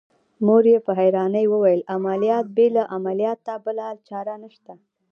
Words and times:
مور 0.45 0.63
يې 0.71 0.77
په 0.85 0.91
حيرانۍ 0.99 1.45
وويل 1.49 1.81
عمليات 1.93 2.45
بې 2.55 2.67
له 2.75 2.83
عملياته 2.95 3.53
بله 3.65 3.85
چاره 4.07 4.33
نشته. 4.43 4.73